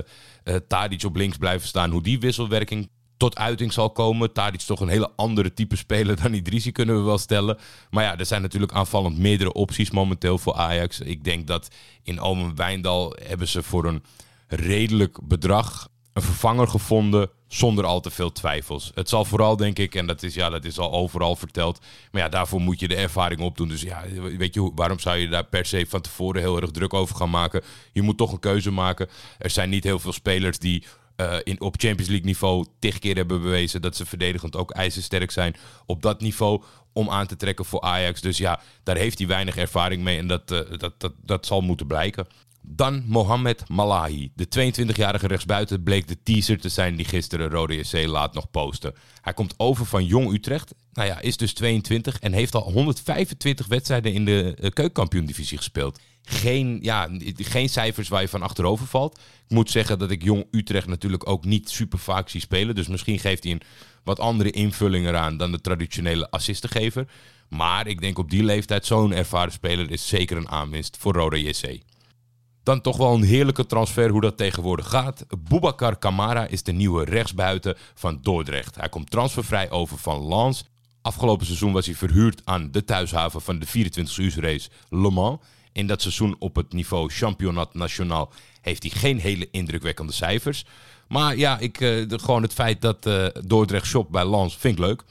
Tadic 0.69 1.05
op 1.05 1.17
links 1.17 1.37
blijven 1.37 1.69
staan, 1.69 1.91
hoe 1.91 2.03
die 2.03 2.21
wisselwerking 2.21 2.89
tot 3.17 3.37
uiting 3.37 3.73
zal 3.73 3.91
komen. 3.91 4.33
Tadic 4.33 4.61
is 4.61 4.67
toch 4.67 4.81
een 4.81 4.89
hele 4.89 5.11
andere 5.17 5.55
type 5.55 5.77
speler 5.77 6.23
dan 6.23 6.33
Idrissi, 6.33 6.73
kunnen 6.73 6.97
we 6.97 7.03
wel 7.03 7.19
stellen. 7.19 7.59
Maar 7.91 8.05
ja, 8.05 8.19
er 8.19 8.27
zijn 8.27 8.43
natuurlijk 8.43 8.73
aanvallend 8.73 9.19
meerdere 9.19 9.53
opties 9.53 9.91
momenteel 9.91 10.39
voor 10.39 10.55
Ajax. 10.55 11.01
Ik 11.01 11.25
denk 11.25 11.47
dat 11.47 11.69
in 12.03 12.21
Omen 12.21 12.57
Wijndal 12.57 13.17
hebben 13.23 13.49
ze 13.49 13.63
voor 13.63 13.85
een 13.85 14.05
redelijk 14.49 15.19
bedrag 15.23 15.89
een 16.13 16.23
vervanger 16.23 16.69
gevonden 16.69 17.31
zonder 17.49 17.85
al 17.85 18.01
te 18.01 18.11
veel 18.11 18.33
twijfels. 18.33 18.91
Het 18.95 19.09
zal 19.09 19.25
vooral, 19.25 19.57
denk 19.57 19.79
ik, 19.79 19.95
en 19.95 20.07
dat 20.07 20.23
is, 20.23 20.35
ja, 20.35 20.51
dat 20.51 20.65
is 20.65 20.79
al 20.79 20.93
overal 20.93 21.37
verteld. 21.37 21.81
Maar 22.11 22.23
ja, 22.23 22.29
daarvoor 22.29 22.61
moet 22.61 22.81
je 22.81 22.89
de 22.89 22.95
ervaring 22.95 23.41
opdoen. 23.41 23.69
Dus 23.69 23.83
ja, 23.83 24.03
weet 24.37 24.55
je, 24.55 24.71
waarom 24.75 24.99
zou 24.99 25.17
je 25.17 25.29
daar 25.29 25.45
per 25.45 25.67
se 25.67 25.87
van 25.89 26.01
tevoren 26.01 26.41
heel 26.41 26.61
erg 26.61 26.71
druk 26.71 26.95
over 26.95 27.17
gaan 27.17 27.31
maken? 27.31 27.63
Je 27.93 28.03
moet 28.03 28.17
toch 28.17 28.33
een 28.33 28.39
keuze 28.39 28.71
maken. 28.71 29.09
Er 29.39 29.51
zijn 29.51 29.71
niet 29.71 29.85
heel 29.85 29.99
veel 29.99 30.13
spelers 30.13 30.59
die 30.59 30.85
uh, 31.17 31.37
in, 31.43 31.61
op 31.61 31.75
Champions 31.79 32.09
League 32.09 32.27
niveau 32.27 32.67
tig 32.79 32.99
keer 32.99 33.17
hebben 33.17 33.43
bewezen 33.43 33.83
dat 33.83 33.97
ze 33.97 34.07
verdedigend 34.07 34.57
ook 34.57 34.71
ijzersterk 34.71 35.31
zijn 35.31 35.57
op 35.87 36.03
dat 36.03 36.21
niveau 36.21 36.63
om 36.93 37.11
aan 37.11 37.27
te 37.27 37.37
trekken 37.37 37.65
voor 37.65 37.81
Ajax. 37.81 38.21
Dus 38.21 38.39
ja, 38.39 38.61
daar 38.83 38.97
heeft 38.97 39.19
hij 39.19 39.27
weinig 39.27 39.57
ervaring 39.57 40.03
mee 40.03 40.19
en 40.19 40.27
dat, 40.27 40.51
uh, 40.53 40.61
dat, 40.79 41.01
dat, 41.01 41.13
dat 41.23 41.47
zal 41.47 41.61
moeten 41.61 41.87
blijken. 41.87 42.27
Dan 42.67 43.03
Mohamed 43.07 43.69
Malahi. 43.69 44.31
De 44.35 44.73
22-jarige 44.73 45.27
rechtsbuiten 45.27 45.83
bleek 45.83 46.09
de 46.09 46.23
teaser 46.23 46.61
te 46.61 46.69
zijn 46.69 46.97
die 46.97 47.05
gisteren 47.05 47.51
Rode 47.51 48.09
laat 48.09 48.35
nog 48.35 48.51
posten. 48.51 48.95
Hij 49.21 49.33
komt 49.33 49.55
over 49.57 49.87
van 49.87 50.05
Jong 50.05 50.33
Utrecht. 50.33 50.75
Nou 50.93 51.09
ja, 51.09 51.21
is 51.21 51.37
dus 51.37 51.55
22 51.55 52.19
en 52.19 52.33
heeft 52.33 52.55
al 52.55 52.73
125 52.73 53.67
wedstrijden 53.67 54.13
in 54.13 54.25
de 54.25 54.57
uh, 54.61 54.71
keukenkampioen-divisie 54.71 55.57
gespeeld. 55.57 56.01
Geen, 56.25 56.79
ja, 56.83 57.09
geen 57.37 57.69
cijfers 57.69 58.09
waar 58.09 58.21
je 58.21 58.29
van 58.29 58.43
achterover 58.43 58.87
valt. 58.87 59.19
Ik 59.19 59.55
moet 59.57 59.71
zeggen 59.71 59.99
dat 59.99 60.11
ik 60.11 60.23
Jong 60.23 60.47
Utrecht 60.51 60.87
natuurlijk 60.87 61.29
ook 61.29 61.45
niet 61.45 61.71
super 61.71 61.99
vaak 61.99 62.29
zie 62.29 62.41
spelen. 62.41 62.75
Dus 62.75 62.87
misschien 62.87 63.19
geeft 63.19 63.43
hij 63.43 63.53
een 63.53 63.63
wat 64.05 64.21
andere 64.21 64.51
invulling 64.51 65.07
eraan 65.07 65.37
dan 65.37 65.53
de 65.53 65.61
traditionele 65.61 66.31
assistengever. 66.31 67.07
Maar 67.49 67.87
ik 67.87 68.01
denk 68.01 68.19
op 68.19 68.31
die 68.31 68.45
leeftijd 68.45 68.87
zo'n 68.87 69.13
ervaren 69.13 69.53
speler 69.53 69.91
is 69.91 70.09
zeker 70.09 70.37
een 70.37 70.49
aanwinst 70.49 70.97
voor 70.97 71.13
Roda 71.13 71.37
JC. 71.37 71.81
Dan 72.63 72.81
toch 72.81 72.97
wel 72.97 73.15
een 73.15 73.23
heerlijke 73.23 73.67
transfer 73.67 74.11
hoe 74.11 74.21
dat 74.21 74.37
tegenwoordig 74.37 74.89
gaat. 74.89 75.27
Boubacar 75.49 75.97
Kamara 75.97 76.47
is 76.47 76.63
de 76.63 76.73
nieuwe 76.73 77.05
rechtsbuiten 77.05 77.77
van 77.95 78.19
Dordrecht. 78.23 78.77
Hij 78.77 78.89
komt 78.89 79.11
transfervrij 79.11 79.71
over 79.71 79.99
van 79.99 80.29
Lens. 80.29 80.65
Afgelopen 81.03 81.47
seizoen 81.47 81.73
was 81.73 81.87
hij 81.87 81.95
verhuurd 81.95 82.43
aan 82.45 82.71
de 82.71 82.85
thuishaven 82.85 83.41
van 83.41 83.59
de 83.59 83.67
24 83.67 84.19
uur 84.19 84.41
race 84.41 84.69
Le 84.89 85.11
Mans. 85.11 85.39
In 85.75 85.87
dat 85.87 86.03
seizoen 86.03 86.37
op 86.39 86.57
het 86.57 86.73
niveau 86.73 87.11
Championat 87.11 87.75
Nationaal 87.75 88.33
heeft 88.61 88.83
hij 88.83 88.93
geen 88.93 89.19
hele 89.19 89.49
indrukwekkende 89.51 90.13
cijfers. 90.13 90.65
Maar 91.09 91.37
ja, 91.37 91.59
ik, 91.59 91.81
eh, 91.81 92.03
gewoon 92.09 92.43
het 92.43 92.53
feit 92.53 92.81
dat 92.81 93.07
eh, 93.07 93.27
Dordrecht 93.47 93.87
shop 93.87 94.13
bij 94.13 94.31
Lens 94.31 94.57
vind 94.57 94.79
ik 94.79 94.85
leuk. 94.85 95.05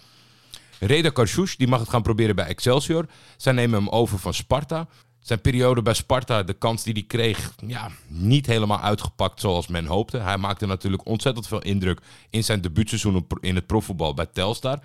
Reda 0.80 1.10
Karchouch, 1.10 1.56
die 1.56 1.68
mag 1.68 1.80
het 1.80 1.90
gaan 1.90 2.02
proberen 2.02 2.36
bij 2.36 2.46
Excelsior. 2.46 3.06
Zij 3.38 3.54
nemen 3.54 3.80
hem 3.80 3.90
over 3.90 4.20
van 4.20 4.34
Sparta. 4.34 4.88
Zijn 5.20 5.42
periode 5.42 5.82
bij 5.82 5.94
Sparta, 5.94 6.44
de 6.44 6.54
kans 6.54 6.84
die 6.84 6.94
hij 6.94 7.04
kreeg, 7.04 7.54
ja, 7.68 7.90
niet 8.08 8.46
helemaal 8.46 8.80
uitgepakt 8.80 9.40
zoals 9.40 9.68
men 9.68 9.86
hoopte. 9.86 10.18
Hij 10.18 10.38
maakte 10.38 10.66
natuurlijk 10.66 11.06
ontzettend 11.06 11.48
veel 11.48 11.62
indruk 11.62 12.00
in 12.30 12.44
zijn 12.44 12.62
debuutseizoen 12.62 13.28
in 13.40 13.56
het 13.56 13.66
profvoetbal 13.66 14.14
bij 14.14 14.26
Telstar. 14.26 14.80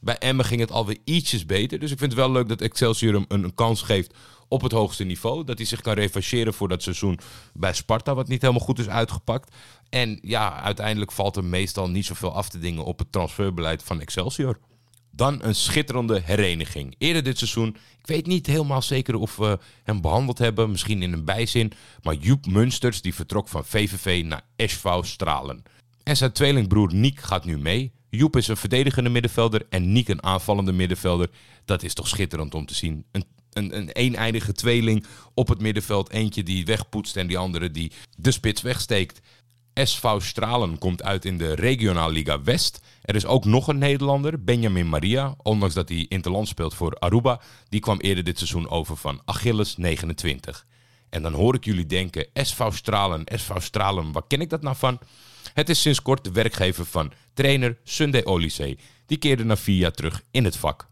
Bij 0.00 0.18
Emmen 0.18 0.44
ging 0.44 0.60
het 0.60 0.70
alweer 0.70 0.98
ietsjes 1.04 1.46
beter. 1.46 1.78
Dus 1.78 1.90
ik 1.90 1.98
vind 1.98 2.10
het 2.12 2.20
wel 2.20 2.32
leuk 2.32 2.48
dat 2.48 2.60
Excelsior 2.60 3.14
hem 3.14 3.24
een 3.28 3.54
kans 3.54 3.82
geeft 3.82 4.14
op 4.50 4.62
het 4.62 4.72
hoogste 4.72 5.04
niveau. 5.04 5.44
Dat 5.44 5.58
hij 5.58 5.66
zich 5.66 5.80
kan 5.80 5.94
revancheren 5.94 6.54
voor 6.54 6.68
dat 6.68 6.82
seizoen 6.82 7.18
bij 7.52 7.72
Sparta, 7.72 8.14
wat 8.14 8.28
niet 8.28 8.40
helemaal 8.42 8.64
goed 8.64 8.78
is 8.78 8.88
uitgepakt. 8.88 9.54
En 9.88 10.18
ja, 10.22 10.62
uiteindelijk 10.62 11.12
valt 11.12 11.36
er 11.36 11.44
meestal 11.44 11.90
niet 11.90 12.06
zoveel 12.06 12.34
af 12.34 12.48
te 12.48 12.58
dingen 12.58 12.84
op 12.84 12.98
het 12.98 13.12
transferbeleid 13.12 13.82
van 13.82 14.00
Excelsior. 14.00 14.58
Dan 15.10 15.42
een 15.42 15.54
schitterende 15.54 16.20
hereniging. 16.24 16.94
Eerder 16.98 17.22
dit 17.22 17.38
seizoen, 17.38 17.68
ik 17.98 18.06
weet 18.06 18.26
niet 18.26 18.46
helemaal 18.46 18.82
zeker 18.82 19.14
of 19.14 19.36
we 19.36 19.58
hem 19.82 20.00
behandeld 20.00 20.38
hebben, 20.38 20.70
misschien 20.70 21.02
in 21.02 21.12
een 21.12 21.24
bijzin. 21.24 21.72
Maar 22.02 22.14
Joep 22.14 22.46
Munsters 22.46 23.02
die 23.02 23.14
vertrok 23.14 23.48
van 23.48 23.64
VVV 23.64 24.24
naar 24.24 24.42
SV 24.56 24.88
Stralen. 25.00 25.62
En 26.02 26.16
zijn 26.16 26.32
tweelingbroer 26.32 26.94
Niek 26.94 27.20
gaat 27.20 27.44
nu 27.44 27.58
mee. 27.58 27.92
Joep 28.10 28.36
is 28.36 28.48
een 28.48 28.56
verdedigende 28.56 29.10
middenvelder 29.10 29.66
en 29.68 29.92
Niek 29.92 30.08
een 30.08 30.22
aanvallende 30.22 30.72
middenvelder. 30.72 31.30
Dat 31.64 31.82
is 31.82 31.94
toch 31.94 32.08
schitterend 32.08 32.54
om 32.54 32.66
te 32.66 32.74
zien. 32.74 33.04
Een, 33.12 33.24
een, 33.52 33.76
een 33.76 33.90
eeneindige 33.90 34.52
tweeling 34.52 35.06
op 35.34 35.48
het 35.48 35.60
middenveld. 35.60 36.10
Eentje 36.10 36.42
die 36.42 36.64
wegpoetst 36.64 37.16
en 37.16 37.26
die 37.26 37.38
andere 37.38 37.70
die 37.70 37.92
de 38.16 38.30
spits 38.30 38.62
wegsteekt. 38.62 39.20
SV 39.74 40.06
Stralen 40.18 40.78
komt 40.78 41.02
uit 41.02 41.24
in 41.24 41.38
de 41.38 41.54
Regionaal 41.54 42.10
Liga 42.10 42.42
West. 42.42 42.80
Er 43.02 43.14
is 43.14 43.26
ook 43.26 43.44
nog 43.44 43.68
een 43.68 43.78
Nederlander, 43.78 44.44
Benjamin 44.44 44.88
Maria. 44.88 45.34
Ondanks 45.42 45.74
dat 45.74 45.88
hij 45.88 46.06
interland 46.08 46.48
speelt 46.48 46.74
voor 46.74 46.94
Aruba. 46.94 47.40
Die 47.68 47.80
kwam 47.80 47.98
eerder 47.98 48.24
dit 48.24 48.38
seizoen 48.38 48.68
over 48.68 48.96
van 48.96 49.22
Achilles 49.24 49.76
29. 49.76 50.66
En 51.10 51.22
dan 51.22 51.32
hoor 51.32 51.54
ik 51.54 51.64
jullie 51.64 51.86
denken, 51.86 52.26
SV 52.34 52.72
Stralen, 52.72 53.22
SV 53.26 53.50
Stralen, 53.56 54.12
waar 54.12 54.26
ken 54.26 54.40
ik 54.40 54.50
dat 54.50 54.62
nou 54.62 54.76
van? 54.76 54.98
Het 55.54 55.68
is 55.68 55.80
sinds 55.80 56.02
kort 56.02 56.24
de 56.24 56.32
werkgever 56.32 56.86
van 56.86 57.12
trainer 57.32 57.78
Sunday 57.84 58.24
Olysee. 58.24 58.78
Die 59.06 59.18
keerde 59.18 59.44
na 59.44 59.56
vier 59.56 59.76
jaar 59.76 59.92
terug 59.92 60.22
in 60.30 60.44
het 60.44 60.56
vak. 60.56 60.88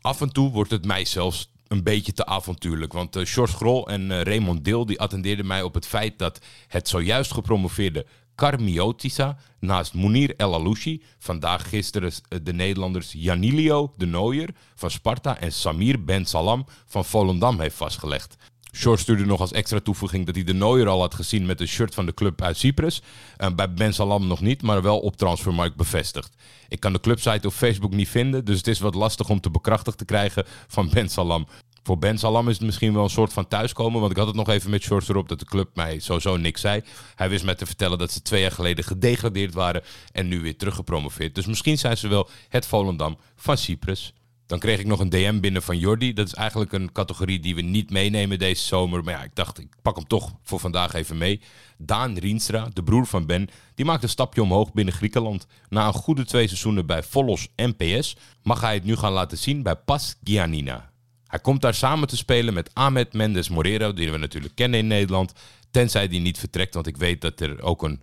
Af 0.00 0.20
en 0.20 0.32
toe 0.32 0.50
wordt 0.50 0.70
het 0.70 0.84
mij 0.84 1.04
zelfs 1.04 1.52
een 1.68 1.82
beetje 1.82 2.12
te 2.12 2.26
avontuurlijk. 2.26 2.92
Want 2.92 3.16
uh, 3.16 3.26
George 3.26 3.54
Grol 3.54 3.88
en 3.88 4.10
uh, 4.10 4.20
Raymond 4.20 4.64
Deel 4.64 4.86
die 4.86 5.00
attendeerden 5.00 5.46
mij 5.46 5.62
op 5.62 5.74
het 5.74 5.86
feit 5.86 6.18
dat 6.18 6.40
het 6.68 6.88
zojuist 6.88 7.32
gepromoveerde 7.32 8.06
Carmiotisa 8.34 9.36
naast 9.60 9.94
Munir 9.94 10.36
El 10.36 10.54
Alouchi, 10.54 11.02
vandaag 11.18 11.68
gisteren 11.68 12.12
eh, 12.28 12.38
de 12.42 12.52
Nederlanders 12.52 13.12
Janilio 13.12 13.92
de 13.96 14.06
Nooier 14.06 14.48
van 14.74 14.90
Sparta 14.90 15.38
en 15.38 15.52
Samir 15.52 16.04
Ben 16.04 16.24
Salam 16.24 16.66
van 16.86 17.04
Volendam 17.04 17.60
heeft 17.60 17.76
vastgelegd. 17.76 18.36
Short 18.74 19.00
stuurde 19.00 19.24
nog 19.24 19.40
als 19.40 19.52
extra 19.52 19.80
toevoeging 19.80 20.26
dat 20.26 20.34
hij 20.34 20.44
de 20.44 20.54
Nooier 20.54 20.88
al 20.88 21.00
had 21.00 21.14
gezien 21.14 21.46
met 21.46 21.60
een 21.60 21.68
shirt 21.68 21.94
van 21.94 22.06
de 22.06 22.14
club 22.14 22.42
uit 22.42 22.56
Cyprus. 22.56 23.02
Uh, 23.38 23.48
bij 23.54 23.72
Ben 23.72 23.94
Salam 23.94 24.26
nog 24.26 24.40
niet, 24.40 24.62
maar 24.62 24.82
wel 24.82 24.98
op 24.98 25.16
Transfermarkt 25.16 25.76
bevestigd. 25.76 26.36
Ik 26.68 26.80
kan 26.80 26.92
de 26.92 27.00
clubsite 27.00 27.46
op 27.46 27.52
Facebook 27.52 27.94
niet 27.94 28.08
vinden, 28.08 28.44
dus 28.44 28.56
het 28.56 28.66
is 28.66 28.78
wat 28.78 28.94
lastig 28.94 29.28
om 29.28 29.40
te 29.40 29.50
bekrachtigd 29.50 29.98
te 29.98 30.04
krijgen 30.04 30.44
van 30.66 30.90
Ben 30.92 31.08
Salam. 31.08 31.46
Voor 31.82 31.98
Ben 31.98 32.18
Salam 32.18 32.48
is 32.48 32.56
het 32.56 32.66
misschien 32.66 32.94
wel 32.94 33.02
een 33.02 33.10
soort 33.10 33.32
van 33.32 33.48
thuiskomen. 33.48 34.00
Want 34.00 34.12
ik 34.12 34.18
had 34.18 34.26
het 34.26 34.36
nog 34.36 34.48
even 34.48 34.70
met 34.70 34.82
shorts 34.82 35.08
erop 35.08 35.28
dat 35.28 35.38
de 35.38 35.44
club 35.44 35.70
mij 35.74 35.98
sowieso 35.98 36.36
niks 36.36 36.60
zei. 36.60 36.82
Hij 37.14 37.28
wist 37.28 37.44
mij 37.44 37.54
te 37.54 37.66
vertellen 37.66 37.98
dat 37.98 38.12
ze 38.12 38.22
twee 38.22 38.40
jaar 38.40 38.50
geleden 38.50 38.84
gedegradeerd 38.84 39.54
waren. 39.54 39.82
En 40.12 40.28
nu 40.28 40.40
weer 40.40 40.56
teruggepromoveerd. 40.56 41.34
Dus 41.34 41.46
misschien 41.46 41.78
zijn 41.78 41.96
ze 41.96 42.08
wel 42.08 42.28
het 42.48 42.66
Volendam 42.66 43.18
van 43.36 43.56
Cyprus. 43.56 44.12
Dan 44.54 44.62
kreeg 44.62 44.78
ik 44.78 44.86
nog 44.86 45.00
een 45.00 45.08
DM 45.08 45.40
binnen 45.40 45.62
van 45.62 45.78
Jordi. 45.78 46.12
Dat 46.12 46.26
is 46.26 46.34
eigenlijk 46.34 46.72
een 46.72 46.92
categorie 46.92 47.40
die 47.40 47.54
we 47.54 47.60
niet 47.60 47.90
meenemen 47.90 48.38
deze 48.38 48.62
zomer. 48.62 49.04
Maar 49.04 49.14
ja, 49.14 49.22
ik 49.22 49.34
dacht, 49.34 49.58
ik 49.58 49.68
pak 49.82 49.96
hem 49.96 50.06
toch 50.06 50.32
voor 50.42 50.60
vandaag 50.60 50.92
even 50.92 51.18
mee. 51.18 51.40
Daan 51.78 52.18
Rienstra, 52.18 52.68
de 52.72 52.82
broer 52.82 53.06
van 53.06 53.26
Ben, 53.26 53.48
die 53.74 53.84
maakt 53.84 54.02
een 54.02 54.08
stapje 54.08 54.42
omhoog 54.42 54.72
binnen 54.72 54.94
Griekenland. 54.94 55.46
Na 55.68 55.86
een 55.86 55.92
goede 55.92 56.24
twee 56.24 56.46
seizoenen 56.46 56.86
bij 56.86 57.02
Volos 57.02 57.48
en 57.54 57.76
PS 57.76 58.16
mag 58.42 58.60
hij 58.60 58.74
het 58.74 58.84
nu 58.84 58.96
gaan 58.96 59.12
laten 59.12 59.38
zien 59.38 59.62
bij 59.62 59.76
Pas 59.76 60.16
Giannina. 60.24 60.90
Hij 61.26 61.38
komt 61.38 61.60
daar 61.60 61.74
samen 61.74 62.08
te 62.08 62.16
spelen 62.16 62.54
met 62.54 62.70
Ahmed 62.74 63.12
Mendes 63.12 63.48
Morero, 63.48 63.92
die 63.92 64.10
we 64.10 64.18
natuurlijk 64.18 64.54
kennen 64.54 64.78
in 64.78 64.86
Nederland. 64.86 65.32
Tenzij 65.70 66.08
die 66.08 66.20
niet 66.20 66.38
vertrekt, 66.38 66.74
want 66.74 66.86
ik 66.86 66.96
weet 66.96 67.20
dat 67.20 67.40
er 67.40 67.62
ook 67.62 67.82
een 67.82 68.02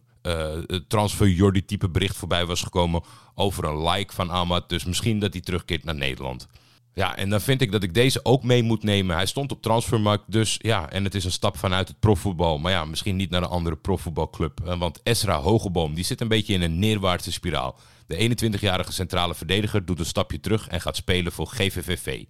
transfer 0.87 1.27
Jordi 1.27 1.65
type 1.65 1.89
bericht 1.89 2.15
voorbij 2.15 2.45
was 2.45 2.61
gekomen 2.61 3.03
over 3.35 3.63
een 3.63 3.89
like 3.89 4.13
van 4.13 4.29
Ahmad. 4.29 4.69
Dus 4.69 4.85
misschien 4.85 5.19
dat 5.19 5.33
hij 5.33 5.41
terugkeert 5.41 5.83
naar 5.83 5.95
Nederland. 5.95 6.47
Ja, 6.93 7.15
en 7.15 7.29
dan 7.29 7.41
vind 7.41 7.61
ik 7.61 7.71
dat 7.71 7.83
ik 7.83 7.93
deze 7.93 8.25
ook 8.25 8.43
mee 8.43 8.63
moet 8.63 8.83
nemen. 8.83 9.15
Hij 9.15 9.25
stond 9.25 9.51
op 9.51 9.61
transfermarkt, 9.61 10.23
dus 10.27 10.57
ja, 10.61 10.89
en 10.89 11.03
het 11.03 11.15
is 11.15 11.25
een 11.25 11.31
stap 11.31 11.57
vanuit 11.57 11.87
het 11.87 11.99
profvoetbal. 11.99 12.57
Maar 12.57 12.71
ja, 12.71 12.85
misschien 12.85 13.15
niet 13.15 13.29
naar 13.29 13.41
een 13.41 13.49
andere 13.49 13.75
profvoetbalclub. 13.75 14.59
Want 14.77 15.03
Esra 15.03 15.39
Hogeboom, 15.39 15.93
die 15.93 16.03
zit 16.03 16.21
een 16.21 16.27
beetje 16.27 16.53
in 16.53 16.61
een 16.61 16.79
neerwaartse 16.79 17.31
spiraal. 17.31 17.79
De 18.07 18.35
21-jarige 18.57 18.91
centrale 18.91 19.35
verdediger 19.35 19.85
doet 19.85 19.99
een 19.99 20.05
stapje 20.05 20.39
terug 20.39 20.67
en 20.67 20.81
gaat 20.81 20.95
spelen 20.95 21.31
voor 21.31 21.47
GVVV. 21.47 22.23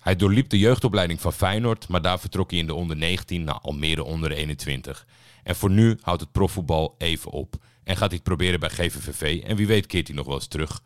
Hij 0.00 0.16
doorliep 0.16 0.48
de 0.48 0.58
jeugdopleiding 0.58 1.20
van 1.20 1.32
Feyenoord, 1.32 1.88
maar 1.88 2.02
daar 2.02 2.20
vertrok 2.20 2.50
hij 2.50 2.58
in 2.58 2.66
de 2.66 2.74
onder 2.74 2.96
19 2.96 3.44
naar 3.44 3.58
Almere 3.60 4.04
onder 4.04 4.32
21. 4.32 5.06
En 5.48 5.56
voor 5.56 5.70
nu 5.70 5.98
houdt 6.02 6.20
het 6.20 6.32
profvoetbal 6.32 6.94
even 6.98 7.30
op. 7.30 7.54
En 7.84 7.96
gaat 7.96 8.08
hij 8.08 8.14
het 8.16 8.22
proberen 8.22 8.60
bij 8.60 8.68
GVVV 8.68 9.42
en 9.42 9.56
wie 9.56 9.66
weet 9.66 9.86
keert 9.86 10.06
hij 10.06 10.16
nog 10.16 10.26
wel 10.26 10.34
eens 10.34 10.46
terug. 10.46 10.82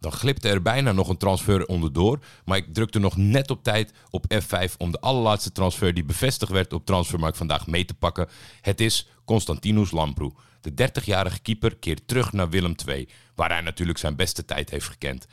Dan 0.00 0.12
glipte 0.12 0.48
er 0.48 0.62
bijna 0.62 0.92
nog 0.92 1.08
een 1.08 1.16
transfer 1.16 1.66
onderdoor, 1.66 2.18
maar 2.44 2.56
ik 2.56 2.74
drukte 2.74 2.98
nog 2.98 3.16
net 3.16 3.50
op 3.50 3.62
tijd 3.62 3.92
op 4.10 4.34
F5 4.34 4.76
om 4.78 4.90
de 4.90 5.00
allerlaatste 5.00 5.52
transfer 5.52 5.94
die 5.94 6.04
bevestigd 6.04 6.52
werd 6.52 6.72
op 6.72 6.86
Transfermarkt 6.86 7.36
vandaag 7.36 7.66
mee 7.66 7.84
te 7.84 7.94
pakken. 7.94 8.28
Het 8.60 8.80
is 8.80 9.08
Constantinus 9.24 9.90
Lamproe. 9.90 10.32
De 10.60 10.90
30-jarige 10.90 11.38
keeper 11.38 11.76
keert 11.76 12.08
terug 12.08 12.32
naar 12.32 12.50
Willem 12.50 12.74
II, 12.86 13.08
waar 13.34 13.50
hij 13.50 13.60
natuurlijk 13.60 13.98
zijn 13.98 14.16
beste 14.16 14.44
tijd 14.44 14.70
heeft 14.70 14.88
gekend. 14.88 15.26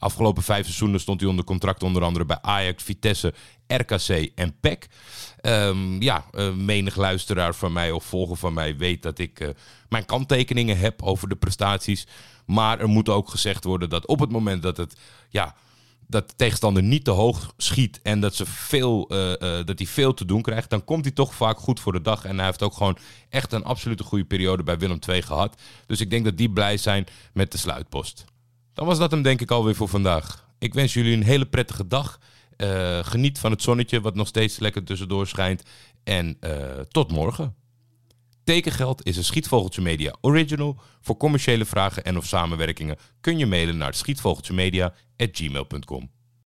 Afgelopen 0.00 0.42
vijf 0.42 0.64
seizoenen 0.64 1.00
stond 1.00 1.20
hij 1.20 1.30
onder 1.30 1.44
contract 1.44 1.82
onder 1.82 2.02
andere 2.02 2.24
bij 2.24 2.38
Ajax, 2.40 2.82
Vitesse, 2.82 3.34
RKC 3.66 4.30
en 4.34 4.56
PEC. 4.60 4.88
Um, 5.42 6.02
ja, 6.02 6.24
uh, 6.32 6.52
menig 6.52 6.96
luisteraar 6.96 7.54
van 7.54 7.72
mij 7.72 7.90
of 7.90 8.04
volger 8.04 8.36
van 8.36 8.52
mij 8.52 8.76
weet 8.76 9.02
dat 9.02 9.18
ik 9.18 9.40
uh, 9.40 9.48
mijn 9.88 10.04
kanttekeningen 10.04 10.78
heb 10.78 11.02
over 11.02 11.28
de 11.28 11.36
prestaties. 11.36 12.06
Maar 12.46 12.80
er 12.80 12.88
moet 12.88 13.08
ook 13.08 13.28
gezegd 13.28 13.64
worden 13.64 13.90
dat 13.90 14.06
op 14.06 14.20
het 14.20 14.30
moment 14.30 14.62
dat 14.62 14.76
het... 14.76 14.96
Ja, 15.28 15.54
dat 16.06 16.28
de 16.28 16.36
tegenstander 16.36 16.82
niet 16.82 17.04
te 17.04 17.10
hoog 17.10 17.54
schiet 17.56 18.00
en 18.02 18.20
dat, 18.20 18.34
ze 18.34 18.46
veel, 18.46 19.12
uh, 19.12 19.18
dat 19.64 19.78
hij 19.78 19.86
veel 19.86 20.14
te 20.14 20.24
doen 20.24 20.42
krijgt, 20.42 20.70
dan 20.70 20.84
komt 20.84 21.04
hij 21.04 21.14
toch 21.14 21.34
vaak 21.34 21.58
goed 21.58 21.80
voor 21.80 21.92
de 21.92 22.00
dag. 22.00 22.24
En 22.24 22.36
hij 22.36 22.46
heeft 22.46 22.62
ook 22.62 22.74
gewoon 22.74 22.98
echt 23.28 23.52
een 23.52 23.64
absolute 23.64 24.04
goede 24.04 24.24
periode 24.24 24.62
bij 24.62 24.78
Willem 24.78 24.98
II 25.08 25.22
gehad. 25.22 25.60
Dus 25.86 26.00
ik 26.00 26.10
denk 26.10 26.24
dat 26.24 26.36
die 26.36 26.50
blij 26.50 26.76
zijn 26.76 27.06
met 27.32 27.52
de 27.52 27.58
sluitpost. 27.58 28.24
Dan 28.80 28.88
was 28.88 28.98
dat 28.98 29.10
hem 29.10 29.22
denk 29.22 29.40
ik 29.40 29.50
alweer 29.50 29.74
voor 29.74 29.88
vandaag. 29.88 30.48
Ik 30.58 30.74
wens 30.74 30.92
jullie 30.92 31.16
een 31.16 31.22
hele 31.22 31.46
prettige 31.46 31.86
dag. 31.86 32.18
Uh, 32.56 32.98
geniet 33.02 33.38
van 33.38 33.50
het 33.50 33.62
zonnetje 33.62 34.00
wat 34.00 34.14
nog 34.14 34.26
steeds 34.26 34.58
lekker 34.58 34.84
tussendoor 34.84 35.26
schijnt. 35.26 35.62
En 36.04 36.36
uh, 36.40 36.50
tot 36.90 37.12
morgen. 37.12 37.54
Tekengeld 38.44 39.06
is 39.06 39.16
een 39.16 39.24
Schietvogeltje 39.24 39.82
Media 39.82 40.14
original. 40.20 40.80
Voor 41.00 41.16
commerciële 41.16 41.64
vragen 41.64 42.04
en 42.04 42.16
of 42.16 42.26
samenwerkingen 42.26 42.96
kun 43.20 43.38
je 43.38 43.46
mailen 43.46 43.76
naar 43.76 43.94
schietvogeltjemedia.gmail.com. 43.94 46.10